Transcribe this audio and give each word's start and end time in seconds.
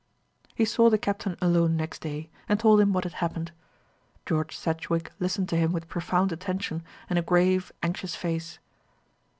He 0.55 0.65
saw 0.65 0.89
the 0.89 0.97
Captain 0.97 1.37
alone 1.43 1.77
next 1.77 2.01
day, 2.01 2.31
and 2.49 2.59
told 2.59 2.81
him 2.81 2.91
what 2.91 3.03
had 3.03 3.13
happened. 3.21 3.51
George 4.25 4.57
Sedgewick 4.57 5.11
listened 5.19 5.47
to 5.49 5.57
him 5.57 5.71
with 5.71 5.87
profound 5.89 6.31
attention 6.31 6.83
and 7.07 7.19
a 7.19 7.21
grave 7.21 7.71
anxious 7.83 8.15
face. 8.15 8.57